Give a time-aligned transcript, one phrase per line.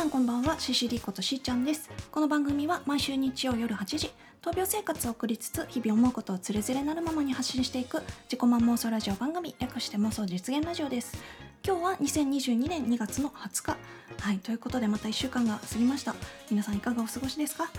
[0.00, 1.90] さんばんは CCD ことしーちゃんです。
[2.10, 4.10] この番組は毎週日曜夜8時
[4.40, 11.18] 闘病生活を送りつつ日々思うことをつれづれなるままに発信していく自己満妄想ラジオ番組略して妄想実現ラジオです。
[11.62, 13.76] 今日は2022年2月の20日。
[14.22, 16.14] はいということでまた1週間が過ぎました。
[16.50, 17.70] 皆さんいかがお過ごしですか？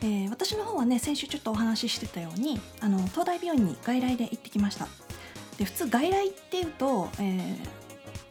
[0.00, 4.88] えー、私の方はね先週ちょっとお話ししてたようにあの東大病院に外来で行ってきました。
[5.58, 7.58] で普通外来っていうと、えー、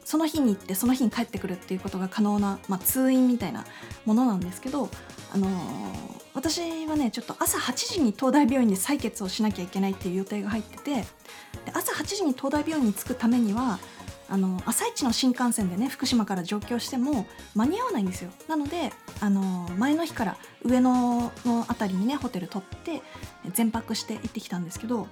[0.06, 3.66] その日に行ってその日に帰ってくるっていうことが可能な、まあ、通院みたいな
[4.06, 4.88] ものなんですけど、
[5.34, 5.52] あのー、
[6.36, 11.06] 私はねちょっと朝8時に東大病院で採血をしなきゃいけないっていう予定が入っててで
[11.74, 13.80] 朝8時に東大病院に着くためには
[14.30, 18.32] あの朝一の新幹線でね福島から上京しても間に合わないんですよ。
[18.48, 18.92] なので
[19.22, 23.02] あの前の日から上野の辺りにねホテル取って
[23.54, 25.08] 全泊して行ってきたんですけど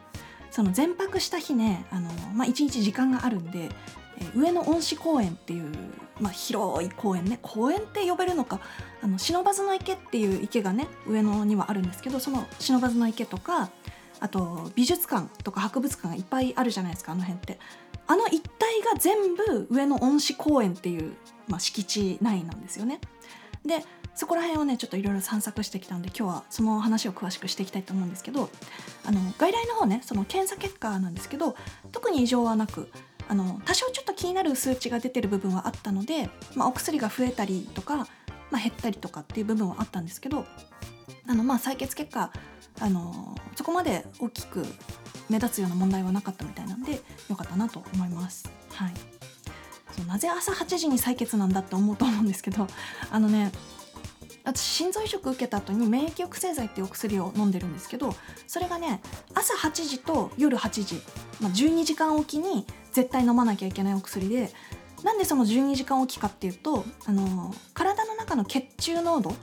[0.51, 3.69] その全泊した日ねあの、まあ、1日時間があるんで
[4.35, 5.71] 上野恩賜公園っていう、
[6.19, 7.39] まあ、広い公園ね。
[7.41, 8.59] 公園って呼べるのか。
[9.01, 13.69] あの不忍池っていう池がね上野にはあるんですけどその不忍池とか
[14.21, 17.59] あと美術館とか博物館がいっぱいあるじゃないですかあの辺って。
[18.05, 21.13] あの一帯が全部上野恩賜公園っていう、
[21.47, 22.99] まあ、敷地内なんですよね。
[23.65, 23.83] で
[24.15, 28.49] そこら辺をねちょっといろいろ散策してきたんで今日はその話を詳しくしていきたいと思うんですけど
[29.05, 31.55] あの外来の方ねその検査結果なんですけど
[31.91, 32.89] 特に異常はなく
[33.27, 38.05] あの多少ちょっと気になる数値が出てる部分はあったので、まあ、お薬が増えたりとか、ま
[38.53, 40.45] あ、減ったりとかっていう部分はあったんですけど
[41.27, 42.31] あのまあ採血結果
[42.79, 44.65] あのそこまで大きく
[45.29, 48.49] 目立つような問題はなかったみたいなんでよかったなと思います。
[48.73, 48.93] はい、
[49.95, 52.67] そうなぜ朝8時に採血なんだって思うと思うんですけど
[53.11, 53.51] あのね
[54.43, 58.13] 私心臓移植受けた後に免疫抑制剤っていうお薬を飲んでるんですけど
[58.47, 59.01] それがね
[59.33, 61.01] 朝8時と夜8時、
[61.41, 64.51] まあ、12時間おきに絶対飲まなきゃいけないお薬で
[65.03, 69.35] なんでその12時間おきかっていうとあの体の中の血中濃度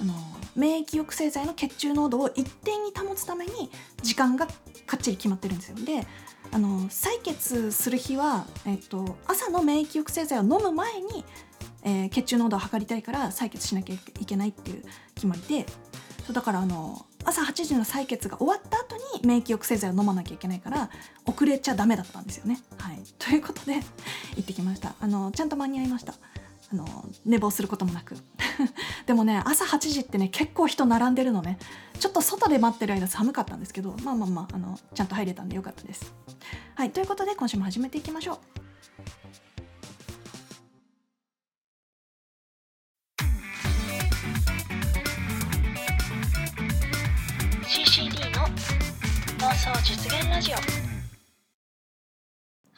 [0.00, 0.14] あの
[0.56, 3.70] 免疫抑制剤の血中濃度を一定に保つために
[4.02, 4.46] 時間が
[4.86, 5.76] かっちり決まってるんですよ。
[5.76, 6.06] で
[6.52, 11.24] あの採血する日は、えっと、朝の免疫抑制剤を飲む前に
[11.84, 14.84] えー、血中濃度を測りたいから採血しなきゃいけないっていう
[15.14, 15.66] 決まりで。
[16.26, 20.90] そうだからあの朝8時の採血が終わった後に免疫抑制剤を飲まなきゃいけないから
[21.26, 22.60] 遅れちゃダメだったんですよね。
[22.78, 23.74] はい、 ということで
[24.36, 24.94] 行ってきました。
[25.00, 26.14] あのちゃんと間に合いました。
[26.72, 26.86] あの
[27.26, 28.16] 寝坊することもなく。
[29.06, 31.58] でもね朝8時ってね結構人並んでるのね。
[32.00, 36.14] ちょっと外で待ってる間寒かったんですけどまあまあまああのちゃんと入れたんでよかったです。
[36.74, 36.90] はい。
[36.90, 38.38] ということで今週も始めていきましょう。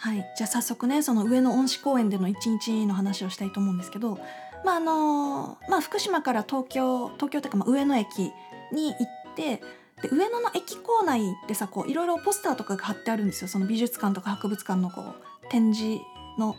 [0.06, 0.24] はい。
[0.36, 4.20] じゃあ早速ねその上野恩賜公園での一日の話をしたいと思うんですけど
[4.64, 8.32] まああのまあ福島から東京東京というかまあ上野駅
[8.72, 9.60] に行って
[10.02, 13.48] で上野の駅構内でさこういろいろポスターとかが貼ってあるんですよ。
[13.48, 15.14] その美術館とか博物館のこう
[15.50, 16.00] 展示
[16.38, 16.54] の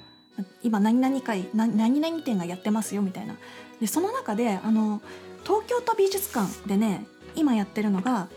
[0.61, 3.37] 今何々会何々展がやってますよみたいな。
[3.79, 5.01] でその中であの
[5.45, 8.27] 東京都美術館でね今やってるのが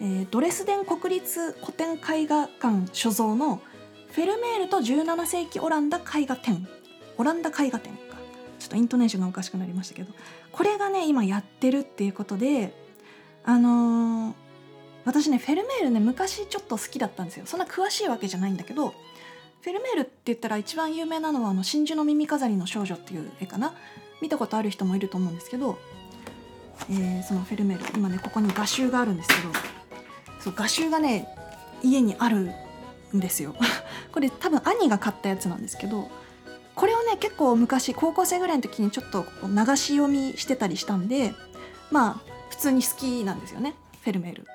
[0.00, 3.60] えー、ドレスデン国立古典絵画館所蔵の
[4.14, 6.68] フェルメールと17世紀オランダ絵画展。
[7.18, 8.16] オランダ絵画展か。
[8.60, 10.12] ちょっとイントネーションがおかしくなりましたけど。
[10.52, 12.72] これがね今やってるっていうことで
[13.44, 14.34] あのー、
[15.04, 17.46] 私ねフェルメールね昔ちょっと好きだったんですよ。
[17.46, 18.94] そんな詳しいわけじゃないんだけど
[19.62, 23.74] フェルメールって言ったら一番有名なのはあの真珠の耳飾りの少女っていう絵かな。
[24.22, 25.76] 見たことある人もいると思うんですけど、
[26.88, 29.52] えー、そのフェルメール今ねここに画集があるんですけど
[30.38, 31.26] そう画集がね
[31.82, 32.52] 家にある
[33.16, 33.54] んですよ
[34.12, 36.10] これ多分兄が買ったやつなんですけど
[36.74, 41.34] これをね結構昔高校生ぐらいの時にちょっと流し読みしてたりしたんで
[41.90, 44.46] まあ普通に好きなんですよねフェルメール。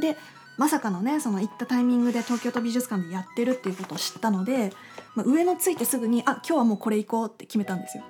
[0.00, 0.16] で
[0.56, 4.72] まさかのねその行ったタイミングで東京都美術館でやってるっていうことを知ったので、
[5.14, 8.04] まあ、上のついてすぐにあ今日はもうこれ行こうって決めたんですよ。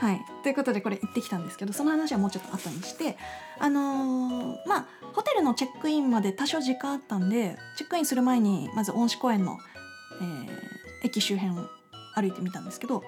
[0.00, 3.18] はい、ということでこれ行ってきたんですけどその話はもうちょっと後にして
[3.58, 9.58] あのー、まあホテルのチェックインまで多少時間あったんでチェックインする前にまず恩賜公園の、
[10.22, 10.48] えー、
[11.04, 11.68] 駅周辺を
[12.14, 13.04] 歩いてみたんですけど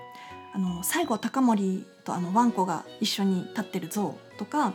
[0.55, 4.75] あの西郷隆盛とあのワンコが一緒に立ってる像とか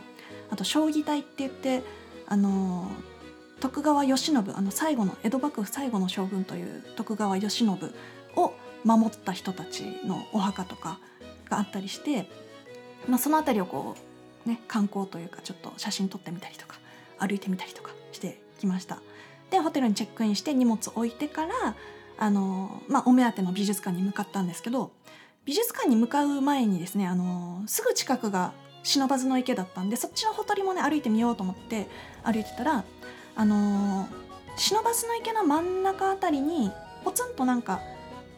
[0.50, 1.84] あと将棋台って言って
[2.26, 2.90] あの
[3.60, 7.64] 徳川慶喜あの最後の江戸幕府最後の将軍という徳川慶喜
[8.34, 8.54] を
[8.84, 10.98] 守った人たちのお墓とか
[11.48, 12.28] があったりして、
[13.08, 13.96] まあ、その辺りをこ
[14.46, 16.76] うね観光というかちょっと写真撮ってみたりとか
[17.18, 18.98] 歩いてみたりとかしてきました。
[19.50, 21.74] でホテルにチェックインして荷物置いてから
[22.18, 24.92] あの、まあ、お目当ての美術館に向かったんですけど
[25.46, 28.52] 美術館に向かう前にですねあのすぐ近くが
[28.84, 31.88] 不忍池だったんでそっちのほとりもね歩いてみようと思って
[32.22, 32.84] 歩いてたら
[33.36, 34.06] あの
[34.56, 34.82] 不忍
[35.20, 36.70] 池の真ん中あたりに
[37.04, 37.80] ポツンとなんか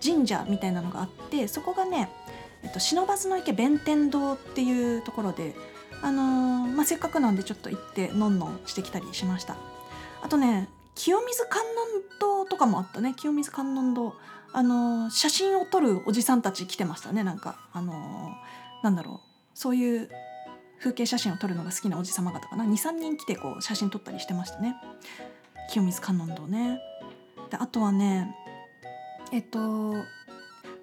[0.05, 2.11] 神社みたいなのがあってそこがね、
[2.63, 5.55] えっと、不忍池弁天堂っていうところで、
[6.03, 9.57] あのー、まあ、せっかくなんでちょっと行ってのんのんしてきたりしました。
[10.23, 11.69] あとね清水観音
[12.19, 13.15] 堂とかもあったね。
[13.15, 14.15] 清水観音堂。
[14.53, 17.23] あのー、写真を撮るおじさんたち来てましたね。
[17.23, 19.31] なんかあのー、なんだろう。
[19.55, 20.11] そういう
[20.79, 22.65] 風景写真を撮るのが好きなおじさま方かな。
[22.65, 24.77] 23人来てこう写真撮ったりしてましたね。
[25.73, 26.81] 清水観音堂ね。
[27.51, 28.35] であとはね
[29.33, 29.95] えっと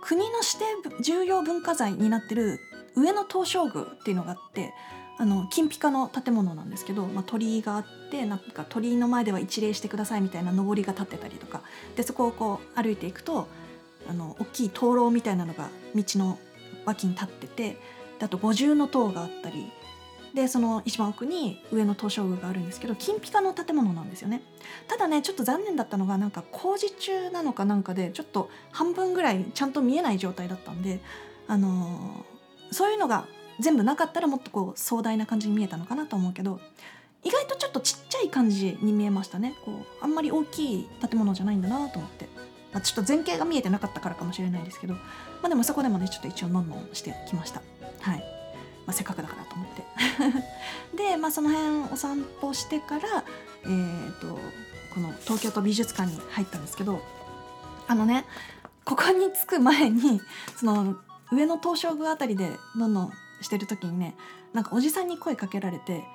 [0.02, 2.60] 国の指定重要文化財になってる
[2.96, 4.74] 上野東照宮っていうのがあって
[5.20, 11.62] あの金ピカの建物なんですけど、まあ、鳥居があってなんか鳥居の前では一礼してくださいみたいな上りが立ってたりとか
[11.96, 13.48] でそこをこう歩いていくと
[14.10, 16.38] あの大きい灯籠みたいなのが道の
[16.86, 17.78] 脇に立ってて
[18.22, 19.72] あと五重塔があったり
[20.38, 24.44] でその一番奥に上の東照宮があるんですけど金ピカの建物なんですよね。
[24.88, 31.00] ただねちょっと残念だったのがなんか工事中なのかなんかでちょっと半分ぐらいちゃんと見えない状態だったんで
[31.48, 33.25] あのー、そういうのが
[33.60, 36.60] 全部なかったらもっとこう壮大な感じに見えたのかなと思うけど
[37.24, 39.56] 意外とちょっとちっちゃい感じに見えましたね。
[39.66, 42.30] こうあんまり大きい建物じゃないんだなと思って、
[42.72, 45.01] まあ、ちょっと前景が見えてなかったからかもしれないですけど、ま
[45.45, 47.63] あ、でもそこでもねちょっと一応のんのんしてきました。
[48.01, 48.37] はい。
[48.88, 49.84] まあ、せっかくだからと思って
[50.98, 53.24] で、まあ、その辺お散歩してから、
[53.63, 54.39] えーと、
[54.94, 57.01] この東京都美術館に入ったんですけど
[57.88, 58.25] あのね
[58.86, 60.22] ここに着く前に
[60.56, 60.95] その
[61.31, 64.16] 上の東照宮あたりでどんどんしてる時にね
[64.54, 66.06] なんかおじさんに声かけられて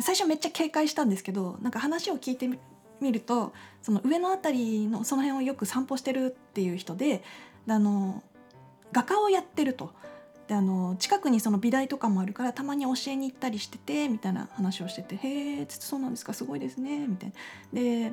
[0.00, 2.48] 最初めっちゃ警戒したんですけどなんか話を聞いて
[3.00, 7.22] みるとその上の辺りのその辺をよく散歩してるっていう人で
[7.68, 8.22] あの
[8.92, 9.92] 画家をやってると。
[10.48, 17.32] であの近くにその美大とかもあるからたまに教えに行ったりしててみたいな話をしてて「へえつってそうなんですかすごいですね」みたい
[17.72, 17.80] な。
[17.80, 18.12] で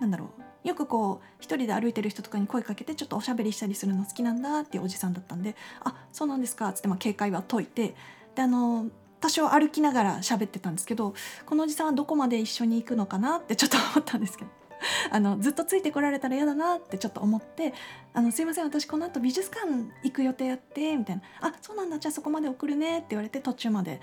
[0.00, 0.30] なんだろ
[0.64, 7.94] うよくこう一人で歩いてる人とかに声かけてちょっとおしゃべりしたりするの好きなんだっていうおじさんだったんで「あそうなんですか」っつってまあ警戒は解いて
[8.34, 8.86] であの
[9.20, 11.14] 多少歩きながら喋ってたんですけど
[11.46, 14.50] このおじさんはどこまで一緒に行くのかなってちょっと思ったんですけど
[15.10, 17.74] あのずっとついてこられたら嫌だなってちょっと思って
[18.12, 19.66] 「あのすいません私この後美術館
[20.02, 24.00] 行く予定やって」みたいな「あそうなんだじゃあそこまで送るね」って言われて途中まで。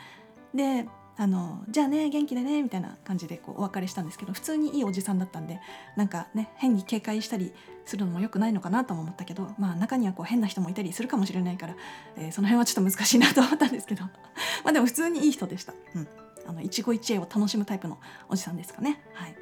[0.53, 0.87] で
[1.19, 5.59] あのじゃあね元気でねみたいな感じでこうお別れしたんですけど普通にいいおじさんだったんで
[5.95, 7.53] なんかね変に警戒したり
[7.85, 11.75] するのも良くないのかなとも思ったけどまあ中にはこう変な人もいたりするかもしれないから、
[12.17, 14.03] えー、その辺はちょっと難しいなと思ったんですけど。
[14.63, 15.73] まあでも普通にいい人でした。
[15.95, 16.07] うん、
[16.47, 17.97] あの一期一会を楽しむタイプの
[18.29, 19.01] おじさんですかね。
[19.13, 19.35] はい、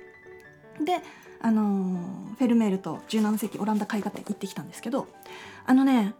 [0.83, 1.01] で
[1.41, 1.99] あの
[2.37, 5.07] フェルメールと17世紀オランダ絵画展行ってきたんですけど
[5.65, 6.13] あのね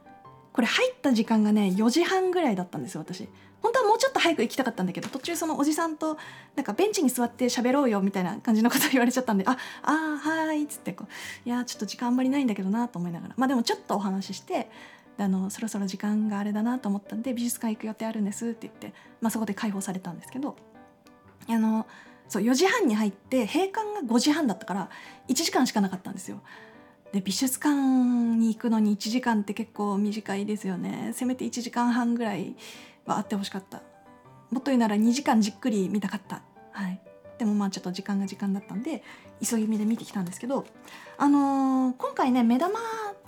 [0.54, 3.28] これ入った時間がね4時半ぐらいだったんですよ私。
[3.62, 6.18] 本当はもうちょっと早く行きたかったんだけど途中そのおじさんと
[6.56, 11.10] なんかベンチに座って喋ろうよみたいな感じのこと言われちゃったんで「ああはい」っつってこう
[11.50, 14.70] 「いやちょっと時間あんまりないんだけどな」と思いながらまあでもちょっとお話しして
[15.18, 20.56] あのそろそろ時間があれだなと思ったんで美術館行く予定あるんですって言って、まあ、そこで解放されたんですけど
[21.48, 21.88] あの
[22.28, 24.90] そう4時半に入って閉館が5時半だったから
[25.28, 26.42] 1時間しかなかったんですよ。
[27.12, 31.12] で美術館に行くのに1時間って結構短いですよね。
[31.14, 32.56] せめて1時間半ぐらい
[33.06, 33.82] はあってほしかった。
[34.52, 36.42] もっと言うなら2時間じっくり見たかった。
[36.72, 37.00] はい。
[37.38, 39.04] でもまあちょっと時間が時間だったんで
[39.44, 40.66] 急ぎ目で見てきたんですけど
[41.18, 42.80] あのー、今回ね目玉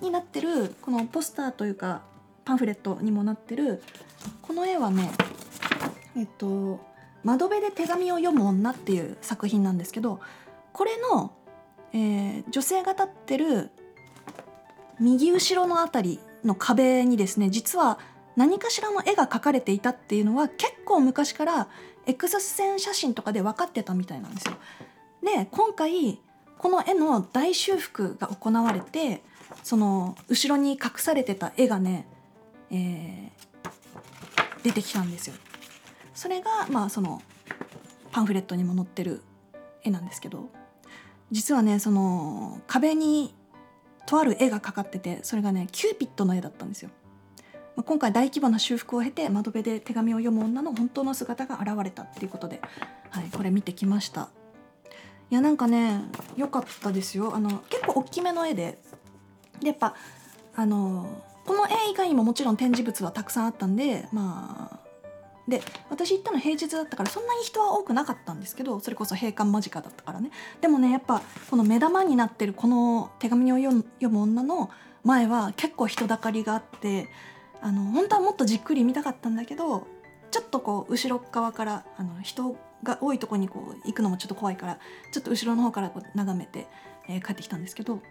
[0.01, 2.03] になってるこのポスターというか
[2.45, 3.83] パンフレットにもなってる
[4.41, 5.11] この絵はね
[6.15, 6.79] えっと
[7.23, 10.19] 窓辺で手紙を読む女っていう作品なんですけど
[10.73, 11.33] これの、
[11.93, 13.71] えー、女性が立ってる
[14.99, 17.99] 右後ろの辺りの壁にですね実は
[18.35, 21.67] 何かしらの絵が描かれていたっていうのは結構昔から
[22.05, 24.53] X 線写真とかで分かってたみたいなんですよ。
[25.23, 26.19] で今回
[26.57, 29.23] この絵の大修復が行われて
[29.63, 32.07] その後ろに隠されてた絵がね、
[32.71, 35.35] えー、出てきたんですよ。
[36.17, 37.21] それがまあその
[38.11, 39.21] パンフレットにも載ってる
[39.83, 40.49] 絵なんですけど
[41.29, 43.35] 実はねその壁に
[44.07, 46.89] とある絵がかかっててそれがねキューピッドの絵だったんですよ。
[47.85, 52.59] 今回大規模な修復を経て窓辺で手紙を読む女の本当の姿が現れたっていうことで、
[53.11, 54.29] はい、これ見てきました
[55.29, 56.01] いやなんかね
[56.35, 58.79] 良かったですよあの結構大きめの絵で
[59.61, 59.93] でやっぱ
[60.55, 64.76] あのこの絵以外にももちろん展示物はたくさんあったんでまあ
[65.47, 70.31] で私行ったの平日だったからそんなに人は多くなかったんですけどそれこそ閉館間近だったからね。
[70.61, 74.69] でもねやっぱこの目玉になってるこの手紙を読む女の
[75.03, 77.07] 前は結構人だかりがあって
[77.61, 79.87] あの本当はもっとじっくり見たかったんだけど
[80.31, 84.79] ちょっとこう後ろ側からあの人が多いとこにこう行くのもちょっと怖いから
[85.13, 86.67] ちょっと後ろの方からこう眺めて、
[87.07, 88.01] えー、帰ってきたんですけど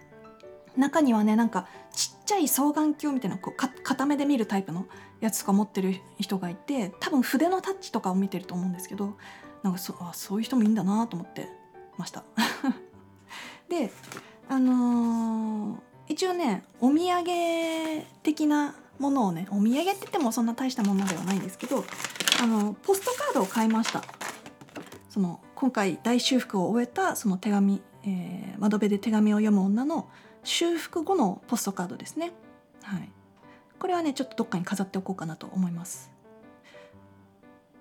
[0.77, 4.87] 中にはねなんかちっちゃい双眼鏡みたいなこうか片目で見るタイプの
[5.21, 9.17] やつとか持ってる人がいて多分筆のタッチとかを見てると思うんですけど
[9.63, 11.49] なんかそあそういう人もいいんだなと思って
[11.97, 12.25] ました。
[13.69, 13.91] で
[14.49, 15.79] あのー、
[16.09, 21.85] 一応ねお土産的なものをねお土産って言ってもそんな大したものではないんですけど
[22.41, 24.03] あのポストカードを買いました。
[25.09, 30.11] その今回大修復を終えたその手紙、えー、窓辺で手紙を読む女の
[30.47, 32.33] 修復後のポストカードですね。
[32.83, 33.11] はい。
[33.79, 36.11] これはねちょっとどっかに飾っておこうかなと思います。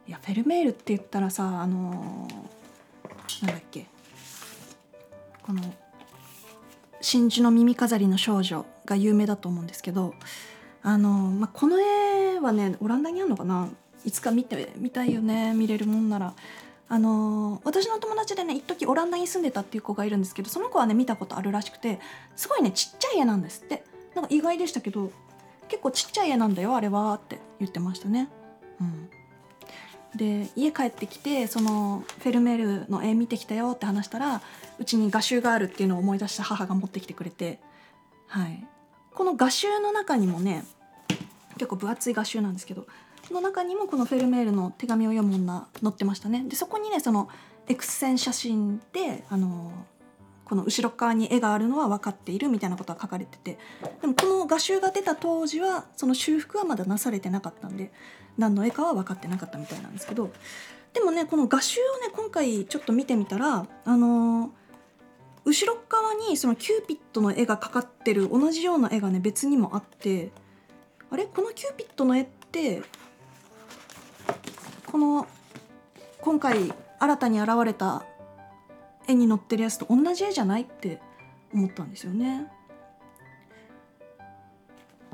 [0.07, 3.85] いやフェルメールって言ったらさあのー、なんだっけ。
[5.43, 5.61] この
[7.01, 10.15] 「真珠の耳飾りの少女」が有名だと思うんですけど
[10.81, 13.69] あのー、まあ、この絵はねオランダにあるのかな。
[14.03, 16.33] いつか見てみたいよね見れるもんなら。
[16.87, 21.99] あのー、私の友達でね一時オランダに住んでたっていう子がいるんですけどその子はね見たことあるらしくて
[22.35, 23.83] すごいねちっちゃい絵なんですって。
[24.15, 25.11] なんか意外でしたけど
[25.67, 28.29] 結構ちっちゃい絵なんだよあれはって言ってましたね。
[28.79, 29.09] うん、
[30.15, 34.41] で家帰ってきてそのフェルメールの絵見てきたよって話したら
[34.79, 37.59] うちに画集があるっていうのを思い出した母が持ってきてくれて、
[38.27, 38.65] はい、
[39.13, 40.65] この画集の中にもね
[41.53, 42.85] 結構分厚い画集なんですけど
[43.33, 46.43] の中にもこのフェルメールの手紙を読む女載ってましたね。
[46.47, 47.27] でそこにねその
[47.67, 49.71] X 線写真であの
[50.45, 53.57] この後ろ側に絵があるのは分かっているみたいなことが書かれてて。
[54.01, 57.91] でもこの画集が出た当時はその修復はまだなされてなかったんで
[58.37, 60.31] 何の絵かは分かってなかったみたいなんですけど。
[60.93, 64.49] でもねこの画集をね今回ちょっと見てみたらあのー、
[65.43, 70.31] 後ろ側にそのキューピッドの絵がかかってる同じような絵がね別にもあって
[71.09, 71.25] あれ？
[71.25, 72.81] このキューピッドの絵って
[74.91, 75.27] この
[76.21, 78.03] 今回新たに現れた
[79.07, 81.01] 絵に載ってるやつと同じ絵じゃないって
[81.53, 82.51] 思ったんですよね。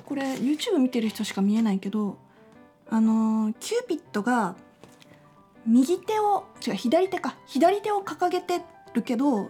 [0.05, 2.17] これ YouTube 見てる人しか見えないけど
[2.89, 4.55] あのキューピッドが
[5.65, 8.61] 右手を違う左手か左手を掲げて
[8.93, 9.49] るけど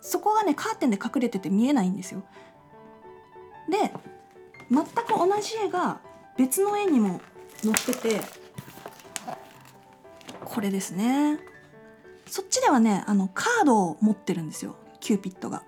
[0.00, 2.22] そこがねカーテンで隠れてて見えないんですよ。
[3.68, 3.92] で
[4.70, 6.00] 全く同じ絵が
[6.38, 7.20] 別の絵にも
[7.62, 8.20] 載ってて
[10.50, 11.38] これですね。
[12.26, 14.74] そっちではねあのカードを持ってるんですよ。
[14.98, 15.62] キューピッドが。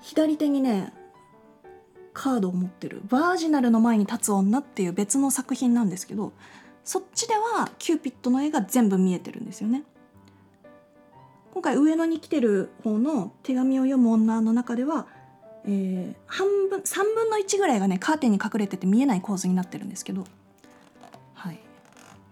[0.00, 0.92] 左手にね
[2.12, 6.32] カードを持ってる「バージナルの前に立つ女」っていう別の作品なんですけど
[6.82, 9.84] そっちではキューピッドの絵が全部見えてるんですよね。
[11.52, 15.06] 今回上野に来てる方の「手紙を読む女」の中では、
[15.64, 20.24] えー、半分3分の1ぐらいがねカーテンに隠れてて見えない構図になってるんですけど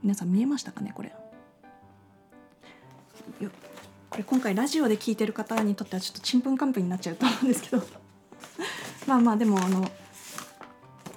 [0.03, 1.13] 皆さん見えましたかねこれ。
[4.11, 7.83] これ今回ラジオで聞いてる方にとってはちょっとちんぷんかんぷんになっちゃうと思うんですけど。
[9.07, 9.91] まあまあでもあの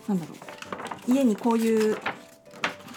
[0.07, 0.35] なんだろ
[1.07, 1.11] う。
[1.11, 1.97] 家にこういう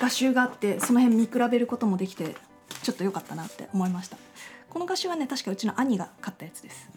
[0.00, 2.36] 画集があってその辺見比べることもできて
[2.82, 4.16] ちょっと良かったなって思いました。
[4.68, 6.93] この画集はね確かうちの兄が買ったやつです。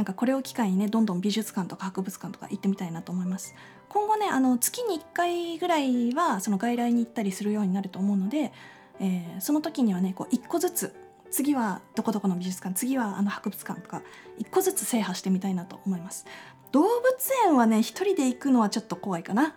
[0.00, 3.54] なんかこれを機会にねどんどん美術館とか博物館とか行ってみたいなと思います。
[3.90, 8.50] 今後ねあの月に1回ぐらいはその外来に行ったりするようになると思うので、
[8.98, 10.94] えー、その時にはねこう1個ずつ
[11.30, 14.00] 次はどこどこの美術館次はあの博物館とか
[14.38, 16.24] 1個ずつ制覇してみたいなと思います。
[16.72, 16.90] 動物
[17.44, 19.54] 園はね一人で行くのはちょっと怖いかな。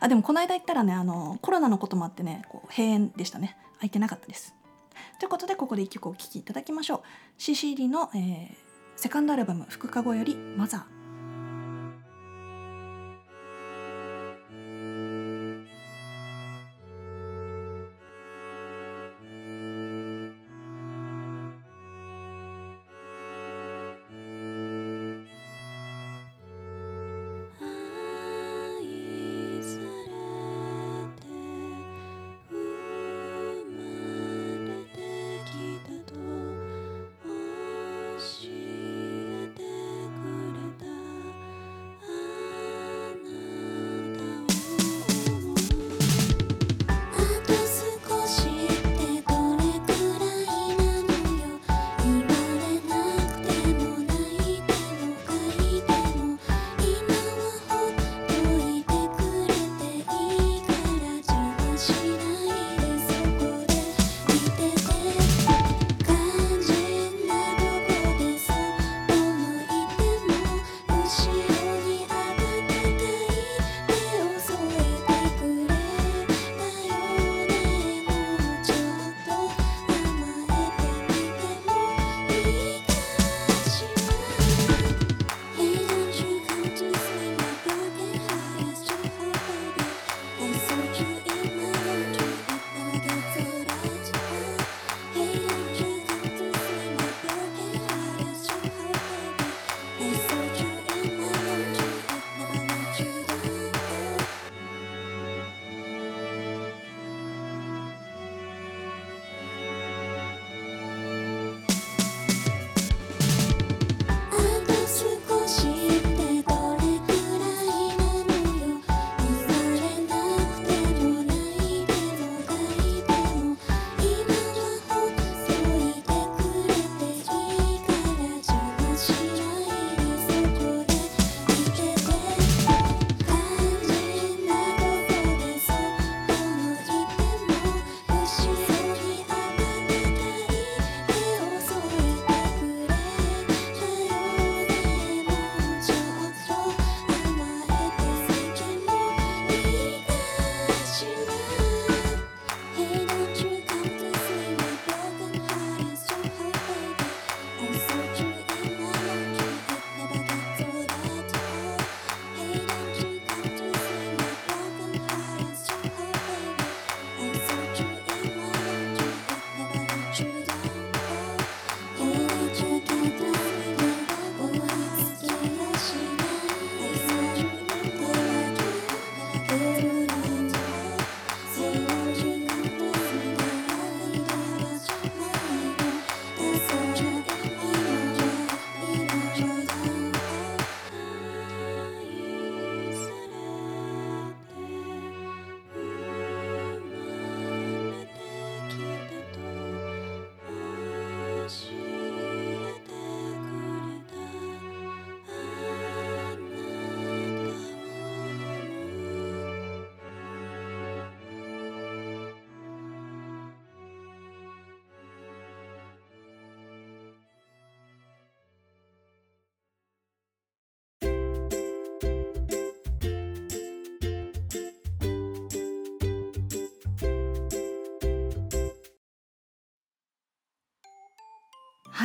[0.00, 3.58] あでもこの間行ったらねあのコロナのこともあってねこう閉園でしたね。
[3.74, 4.54] 空いてなかったです。
[5.18, 7.00] ということでここで1曲お聴きいただきましょう。
[7.38, 8.69] CCD の、えー、
[9.00, 10.82] セカンドアルバム「福かご」より「マザー」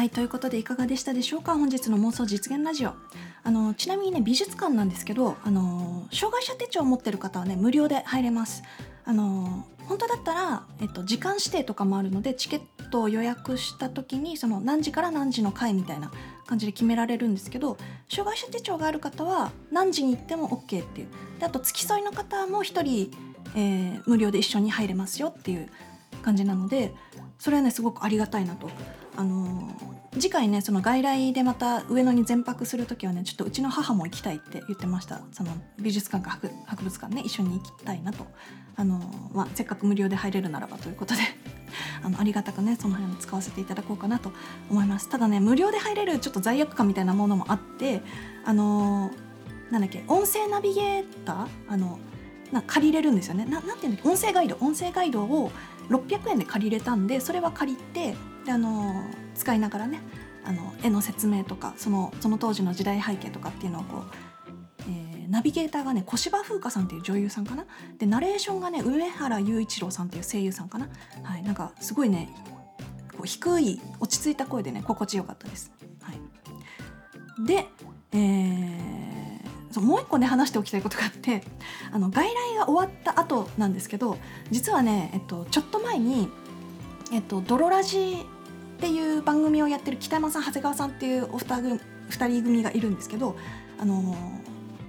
[0.06, 1.56] はいということでいかがでしたでしょうか？
[1.56, 2.94] 本日の妄想実現ラジオ。
[3.44, 8.62] あのちなみにね美術館なんですけどあの障害者手帳を持ってる方はね無料で入れます。
[9.04, 16.12] あの本当だったら、えっと、時間指定とかもあるのでチケットを予約した時にその何時から何時の回みたいな
[16.46, 17.76] 感じで決められるんですけど
[18.08, 21.08] 障害者手帳がある方は何時に行っても OK っていう。
[21.40, 23.12] であと付き添いの方も1人、
[23.56, 25.68] えー、無料で一緒に入れますよっていう
[26.22, 26.94] 感じなので
[27.40, 28.70] それはねすごくありがたいなと。
[29.18, 29.70] あの、
[30.14, 35.22] 次回ねその外来でまた上野に全泊する時はねちょっとうちの母も行きたいって言ってました。
[35.32, 38.26] その美術館か博博物館ね一緒に行きたいなと、
[38.76, 39.00] あの、
[39.34, 41.22] まあ、せっかく無料で入れるならばということで。
[42.04, 44.32] あのありがたくねその辺を使わせていただこうかなと
[44.70, 45.10] 思います。
[45.10, 48.02] ただね無料で入れるちょっと罪悪感みたいなものもあって
[48.46, 49.12] あの、
[49.72, 51.48] なんだっけ音声ナビゲーター？
[51.68, 52.00] あの
[52.54, 53.44] な借りれるんですよね。
[53.46, 54.10] ななんていうんだっけ？
[54.10, 54.58] 音声ガイド。
[54.62, 55.52] 音声ガイドを
[55.90, 59.04] 600円で借りれたんでそれは借りてであの
[59.34, 60.00] 使いながらね
[60.46, 64.04] あの絵の説明とかそのその当時の時代背景とかっていうのをこう、
[64.82, 67.66] えー、ナビゲーターがね小芝風花さんっていう女優さんかな？
[67.98, 70.88] でナレーションがね上原雄一郎さんっていう声優さんかな、
[71.24, 72.30] はい、なんかすごいね
[73.14, 75.72] こう低い落ち着いた声でね心地よかったです。
[76.02, 76.20] はい、
[77.48, 77.66] で、
[78.12, 81.44] えー、そうもう一個ね話しておきたいことがあって
[81.92, 84.20] あの外来が終わった後なんですけど
[84.52, 86.30] 実はね、えっと、ちょっと前に
[87.12, 88.26] 「えっと、ドロラジ
[88.86, 91.80] っていう番組をやってる北山さん長谷川さんっていうお二組
[92.12, 93.36] 2人組がいるんですけど、
[93.80, 94.16] あの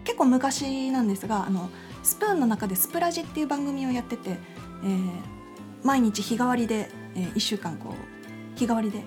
[0.05, 1.71] 結構昔なんですがあの
[2.03, 4.37] スプーンの中で「スプラジ」っていう番組をやってて、
[4.85, 5.11] えー、
[5.83, 9.03] 毎日日替わりで、えー、1週間こう日替わりで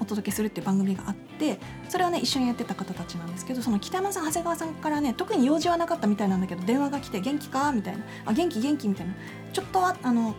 [0.00, 9.14] お届けするっていう番組があってそれをね一緒にやってた方たちなんですけどその北山さん長谷川さんからね特に用事はなかったみたいなんだけど電話が来て「元気か?」みたいな「あ元気元気」みたいな
[9.52, 10.34] ちょっとああの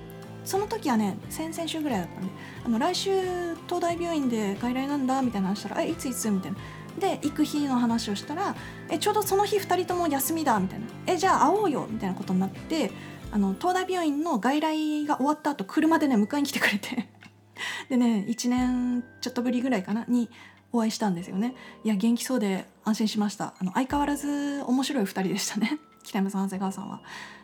[0.46, 2.30] その時はね先々週ぐらいだったんで
[2.66, 6.58] あの来週東大病院で外来なんだみたいな話したら「えいついつ?」みたいな。
[7.00, 8.56] で行く日の話をしたら
[8.90, 12.90] 「えちょうどその日2人とも休みだ」みたいな「えじゃあ会おうよ」みたいなことになって
[13.32, 17.10] あの東大病院の外来が終わった後車でね迎えに来てくれて
[17.90, 20.30] でね1年ちょっとぶりぐらいかなに
[20.72, 21.54] お会いしたんですよね
[21.84, 27.02] いや元気そうで安心しましたあの相変わらず面白い2人でしたね北山さん長谷川さんは。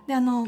[0.08, 0.48] であの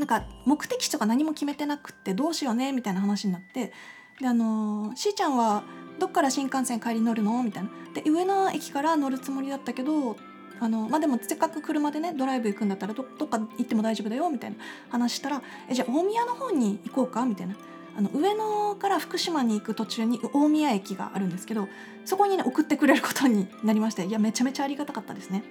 [0.00, 3.72] なんか目的地とか何も決めてなくってどうしようねみたいな話になって
[4.18, 5.62] であのしーちゃんは
[5.98, 7.70] どっから新幹線帰り乗るのみたいな。
[7.92, 10.16] で上野駅から乗るつもりだったけど
[10.60, 14.56] あのまあでもせっかく車でねドライブ行くんだったらどどっか行っても大丈夫だよみたいな
[14.88, 17.56] 話したらえじゃあ大宮の方に行こうかみたいな。
[17.96, 21.68] あの上野から福島に行く途中に大宮駅があるんですけど
[22.04, 25.42] そこにね送ってくれることになりましていやめちゃめちゃありがたかったですね。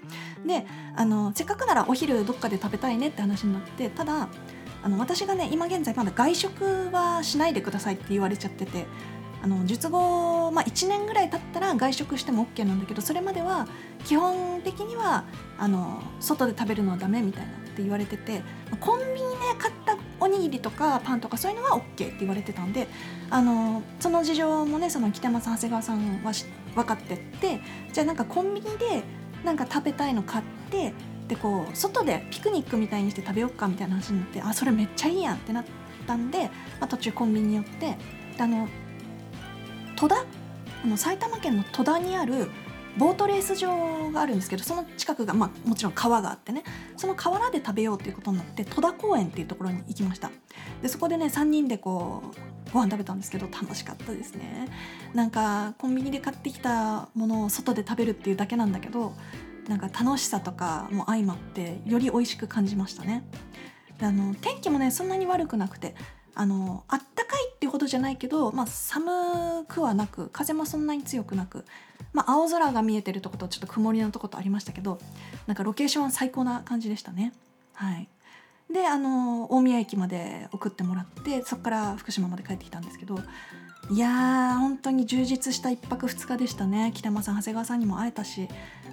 [0.46, 4.30] であのせっかくならお昼どっかで食べたいねって話になってただ
[4.82, 8.86] あの私がね今現在まだ外食はしないでくださいって言われちゃってて
[9.42, 13.68] あの術後、まあ、1年ぐらい経ったら外食しても OK なんだけどそれまでは
[14.06, 15.24] 基本的には
[15.58, 18.42] あの外で食べるのはダメみたいなって言われてて
[18.80, 19.26] コンビニで
[19.58, 19.89] 買った
[20.20, 22.88] おにぎりとかパンとかそういうのは OK って言われてたんで
[23.30, 26.34] あのその事情もねその北山さん長谷川さんは
[26.76, 27.62] 分かってって
[27.94, 29.04] じゃあなんかコンビニで
[29.44, 30.94] なんか食べたいの買って
[31.28, 35.66] でこう外でピクニックみたいにして食べようかみたいな話になってあそれめっちゃいいやんってなっ
[36.08, 36.46] たんで、
[36.80, 37.98] まあ、途中コンビニに寄って
[38.40, 38.68] あの
[39.96, 40.16] 戸田？
[40.82, 42.50] あの埼玉県の戸田にある
[42.98, 46.64] ボートレース場があるんですけどその近くが、まあ、もちろん川があってね
[46.98, 50.32] その河原で食べようっていうことになって戸田公園っていうところに行きました。
[50.82, 54.68] でそこでね3人でこうご飯食べたんですけど楽しかったですね。
[55.14, 59.14] なんかコンビニで買ってきたものを外で食べるっていうだけなんだけど
[59.68, 63.24] なんか楽しさとかも相まってより美味しく感じましたね。
[64.00, 65.96] であの天気もねそんなに悪くなくて
[66.40, 71.66] あのあったかいっていうほどじゃないけど、まあ、寒くはなく風もそんなに強くなく、
[72.14, 75.00] まあ、青空が見えてるとことちょっと曇りのとことありましたけど
[75.48, 77.34] なんかロケーションは最高な感じでしたね。
[77.74, 78.08] はい。
[78.72, 83.20] であの大宮駅まで送ってもらってそこから福島まで帰ってきたんですけど
[83.90, 86.94] いやー本当に充実した1泊2日でしたね。
[86.96, 88.48] 北山さん長谷川さんにも会えたし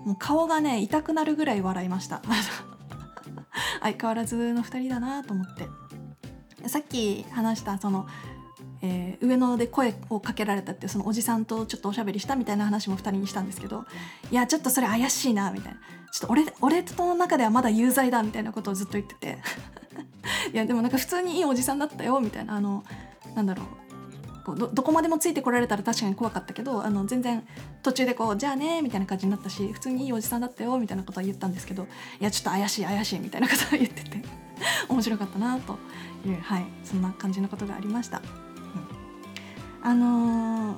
[0.05, 2.23] もう顔がね痛くなるぐらい笑いました。
[3.83, 5.86] 相変わらずの2人だなと思って。
[6.65, 8.07] さっき話したその、
[8.83, 13.85] えー、上野で声をかけられたってそのおじさんとちょっとおしゃべりしたみたいな話も2人にしたんですけど
[14.31, 15.81] いやちょっとそれ怪しいなみたいな。
[16.13, 19.39] ちょっと俺俺との中ではまだ有罪だみたいなことをずっと言ってて。
[20.53, 22.55] いやでもなんか普通にいいおじさんだったよみたいな。
[22.57, 22.85] あの
[23.35, 23.67] なんだろう。
[24.57, 27.45] どどこまでもついてこられたら確かに怖かったけどあの全然
[27.83, 31.89] 途中でこう「じゃあね」みたいな感じになったし普通にいいおじさんだったよみたいなことは言ったんですけど
[32.21, 34.46] いやちょっと怪しい怪しいみたいなことを言ってて。
[34.89, 35.79] 面白かったなと
[36.27, 38.19] いう、はい、そんな感じのことがありました。
[39.83, 40.77] うん、あのー、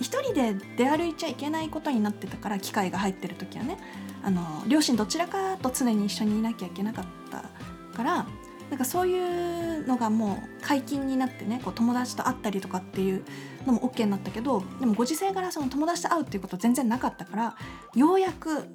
[0.00, 3.78] 一人で出歩いちゃいけないことになってたから機械が入ってる時はね
[4.22, 7.44] あの両親どちらかと常に一緒にいなきゃいけなかった
[7.96, 8.26] から
[8.70, 13.24] なんかそういうのがもう解禁になってねこう友達と会ったりとかっていう
[13.64, 17.56] のも OK になったけどでもご時世柄その友達と会うっていうこと全然なかったから
[17.94, 18.66] ようやく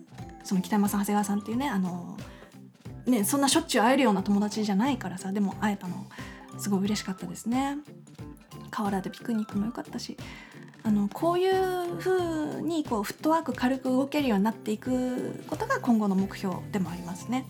[0.43, 2.17] その北山さん長谷川さんっていうねあの
[3.05, 6.07] ねそんなしょっちゅう会えるような友達じゃないからさでも会えたの
[6.57, 7.77] すごい嬉しかったですね。
[8.69, 10.15] 河原でピクニックも良かったし
[10.83, 17.45] あのこういう風にこうフットワーク軽く動けるようになっていくことが今後の目標でもありますね。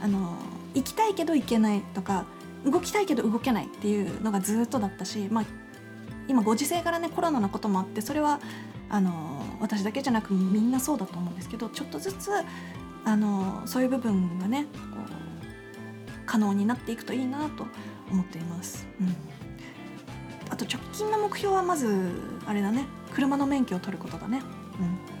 [0.00, 0.36] あの
[0.74, 2.26] 行きたいけど行けないとか
[2.64, 5.44] 動きたいけど動けないっていうのがずっとだったし、まあ、
[6.28, 8.40] 今ご時世からねコロナのこともあってそれは
[8.88, 12.30] あの私だけじゃなくみんなそうだと思うんですけどちょっとずつ
[13.04, 17.66] あのそういう部分がねこう可能になっていくといいなと
[18.10, 18.86] 思っています。
[19.00, 19.16] うん
[20.50, 22.10] あと直近の目標はまず
[22.44, 24.42] あれだね車の免許を取ることだね。
[24.80, 24.82] う
[25.16, 25.20] ん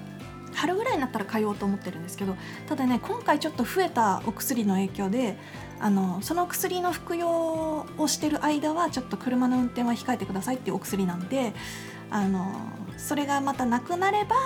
[0.60, 2.36] 春ぐらいになったら通おうと思ってるんですけど
[2.68, 5.38] ただね今回ちょっと増えたお薬の影響で
[5.78, 11.54] あのその薬の服用をしてる間はちょっと車の運転は控えてくださいっていうお薬なんで
[12.10, 12.52] あの
[12.98, 14.36] それがまたなくなれば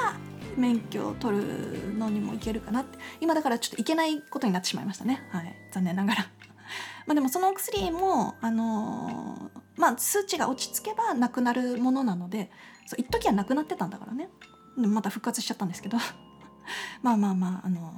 [0.56, 2.98] 免許を取るのにもいけるかなって。
[3.20, 6.26] 今だからちょっといけないことになってしまいましたね、はい、残念ながら。
[7.06, 12.50] まあでもそのお薬もあのまあ数値が落ち着けばなくなるものなので
[12.86, 14.28] そう一時はなくなってたんだからね。
[14.76, 15.98] また復活しちゃったんですけど。
[17.02, 17.92] まあまあまあ、あの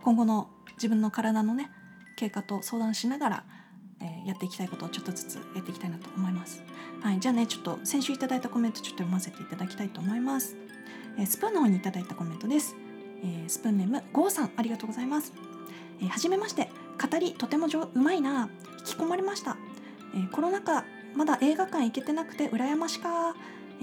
[0.00, 1.70] ー、今後の自分の体のね
[2.16, 3.44] 経過と相談しながら、
[4.00, 6.62] えー、やっていきたいことをちょっとずつやっていきたいなと思います。
[7.02, 10.56] はい、じゃあねちょっと先週いただいたコメントちょっと読ませていただきたいと思います。
[11.18, 12.76] え、スプーンの方にいただいたコメントです。
[13.24, 15.32] え、スプーンネームゴーさんありがとうございます。
[16.00, 18.48] えー、はじめまして語りとてもうまいな
[18.80, 19.56] 引き込まれました。
[20.14, 23.34] え、コロナ禍まだ映画館行けてなくて羨ましか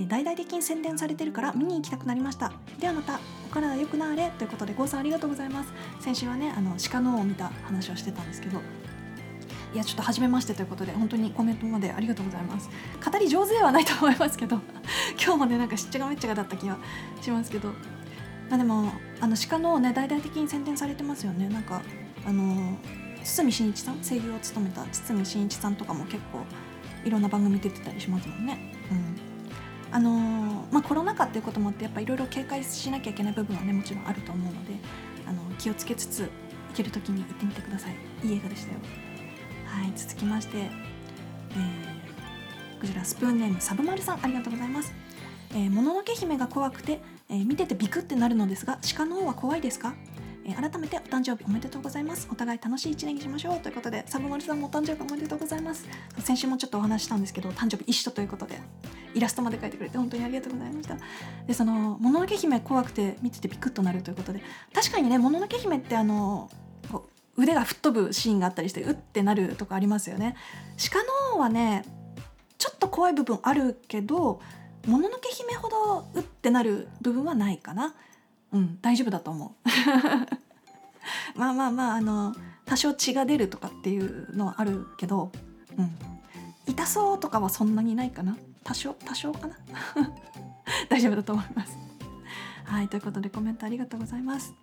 [0.07, 8.59] 大々的に宣伝されてるから見に行きたくなりましたではまたお体良くなれということで郷さんありがとうございます先週はねあの鹿のを見た話をしてたんですけど
[9.73, 12.69] いやちょっと初めましてということで本当にコメントまでありがとうございます。
[13.03, 14.59] 語り上手ではないと思いますけど
[15.21, 16.77] 今日もねなんかしっちゃがめっちゃがだった気が
[17.21, 17.73] しますけど。
[18.49, 21.47] まあでもあの鹿のね大々的に宣伝されてますよね。
[21.49, 21.81] なんか
[22.25, 22.77] あの
[23.23, 26.45] 堤真一さん声優を務めた堤真一さんとかも結構
[27.05, 28.59] いろんな番組出てたりしますもんね。
[28.91, 29.15] うん。
[29.91, 34.73] あの、まあ、コロナ禍っていうこともあってやっぱいろいろ警戒しなきゃいけない部分はねもちろんあると思うので
[35.27, 36.29] あの気をつけつつ行
[36.75, 37.95] ける時に行ってみてください。
[38.27, 38.79] いい映画でしたよ。
[39.73, 40.69] はい続きまして、えー、
[42.79, 44.93] こちらスプーンネームサブマルさんありがとうございます。
[45.51, 49.95] えー、もののけ姫が怖くて、えー、見ててビクってなるのですが鹿の方は怖いですか？
[50.45, 52.27] えー、改めてお誕生日おめでとうございます。
[52.31, 53.59] お互い楽しい一年にしましょう。
[53.61, 55.87] ということでサブマルさんもお誕生日おめでとうございます。
[56.19, 58.59] 先週もちょっとお話したんですけど誕生日一緒ということで
[59.15, 60.97] イラストまで描いてくれて本当にありがとうございました。
[61.47, 66.51] でその「もののけ姫」怖くて見ててビクッとなるということで確かにね「もののけ姫」ってあの
[67.35, 70.35] 腕が吹っ飛ぶシーンがあったりしてうってなるとかありますよね。
[70.91, 71.83] 鹿の王はね
[72.57, 74.39] ちょっと怖い部分あるけど
[74.85, 77.95] もののけ姫ほどうってなる部分はないかな。
[78.51, 79.69] うん大丈夫だと思う。
[81.35, 85.31] まあまあまああの多少血が出るとかっていうのはあるけど
[85.77, 85.97] うん。
[86.65, 88.37] 痛そうとかはそんなにないかな。
[88.63, 89.57] 多少多少かな。
[90.89, 91.77] 大丈夫だと思います。
[92.63, 94.53] はいということでコメントありがとうございます。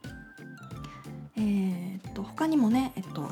[1.41, 3.23] えー、っと他にもねえっと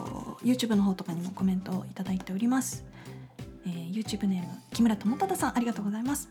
[0.42, 2.86] YouTube の方とかにもコメントをいただいております。
[3.66, 6.30] えー、YouTube ネーム木村智忠さんありがとうございます、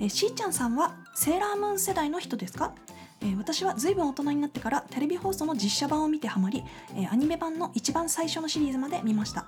[0.00, 2.74] えー、しーちゃんさんはセーラームーン世代の人ですか？
[3.22, 6.62] えー、私は随分大人になってからテレビ放送の実写版を見てハマり、
[6.94, 9.46] えー、アニメ版の一番最初のシリーズまで見ました、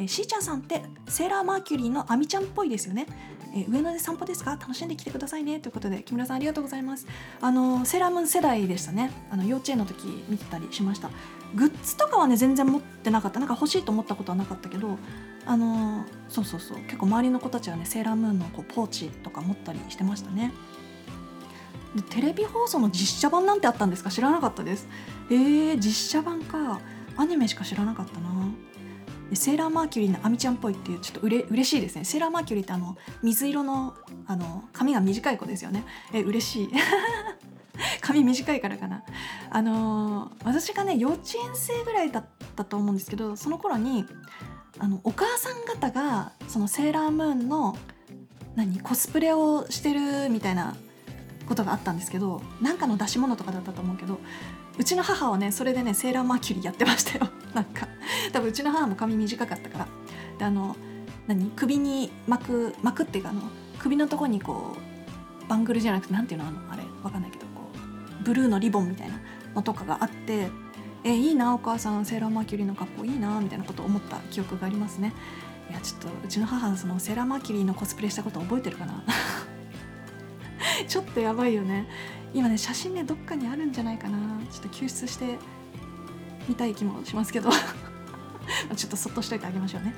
[0.00, 3.06] えー、しーちゃんさんってセーラーマーキュリーのアミちゃんっぽいですよね、
[3.54, 4.52] え上野で散歩ですか？
[4.52, 5.60] 楽しんできてくださいね。
[5.60, 7.06] ということで木村さんありがとうございます。
[7.40, 9.12] あのセーラームーン世代でしたね。
[9.30, 11.10] あの幼稚園の時見てたりしました。
[11.54, 13.40] グッズとかはね全然持ってなかった。
[13.40, 14.96] なんか欲しいと思ったことはなかったけど
[15.44, 16.78] あのそうそうそう。
[16.84, 20.52] 結構周りの子たちはねセーラームーンのこうポーチとか持ったりしてましたね。
[21.94, 24.10] でテレビ放送の実写版なんてあったんですか？
[24.10, 24.88] 知らなかったです。
[25.28, 26.80] えー、実写版か。
[27.16, 28.30] アニメしか知らなかったな。
[29.36, 32.04] セーラーマーキュリーのアミちゃんっぽいっていうちょっとうれ嬉しいですね。
[32.04, 33.94] セーラーマーキュリーってあの水色の
[34.26, 35.84] あの髪が短い子ですよね。
[36.12, 36.70] え嬉しい。
[38.00, 39.02] 髪短いからかな。
[39.50, 42.24] あのー、私がね幼稚園生ぐらいだっ
[42.56, 44.06] たと思うんですけどその頃に
[44.78, 47.76] あのお母さん方がそのセーラームーンの
[48.56, 50.76] 何コスプレをしてるみたいな
[51.46, 54.20] ことがあったんですけどなんかの出し物とかだったと思うけど
[54.80, 57.28] うちの母はねそれでねセーラーマーキュリーやってましたよ。
[57.52, 57.86] なんか
[58.32, 59.88] 多分うちの母も髪短かったから。
[60.38, 60.74] であの
[61.26, 61.50] 何？
[61.50, 63.42] 首に巻く巻くっていうかあの
[63.78, 64.74] 首のとこにこ
[65.44, 66.48] うバングルじゃなくてなんていうの？
[66.48, 67.70] あのあれわかんないけどこ
[68.22, 69.20] うブルーのリボンみたいな
[69.54, 70.48] のとかがあって
[71.04, 75.12] えいいなお母さんセーラーマーキュリーの格好いいなみたいなことを思った記憶がありますね。
[75.68, 79.04] いやちょっとうちの母そのセーラーマーキュリーのコスプレしたこと覚えてるかな？
[80.90, 81.86] ちょっとやばいよね。
[82.34, 84.18] 今ね写真ねどっかにあるんじゃないかな。
[84.50, 85.38] ちょっと救出して
[86.48, 87.50] みたい気もしますけど。
[88.76, 89.94] ちょっとそっとしといてあげましょうね。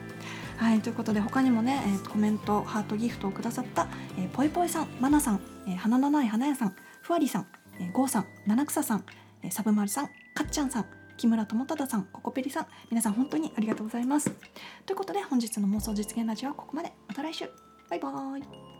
[0.58, 7.46] はいということで他にもね、えー、コメントハートギフトをくださった、えー、ぽいぽいさんまなさん、えー、花のない花屋さんふわりさん、
[7.80, 9.04] えー、ゴーさん七草さん、
[9.42, 14.30] えー、サブマルさんかっちゃんさん木村智忠さんココペリさん皆さん本当にありがとうございます。
[14.86, 16.92] ということで本日の妄想実現ラジオはここまで。
[17.08, 17.48] また来週。
[17.88, 18.71] バイバーイ。